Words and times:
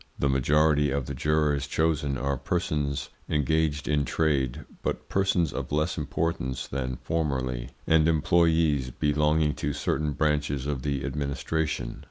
The 0.23 0.29
majority 0.29 0.89
of 0.89 1.05
the 1.05 1.13
jurors 1.13 1.67
chosen 1.67 2.17
are 2.17 2.35
persons 2.35 3.11
engaged 3.29 3.87
in 3.87 4.03
trade, 4.03 4.65
but 4.81 5.09
persons 5.09 5.53
of 5.53 5.71
less 5.71 5.95
importance 5.95 6.67
than 6.67 6.97
formerly, 7.03 7.69
and 7.85 8.07
employes 8.07 8.89
belonging 8.89 9.53
to 9.57 9.73
certain 9.73 10.13
branches 10.13 10.65
of 10.65 10.81
the 10.81 11.05
administration. 11.05 11.99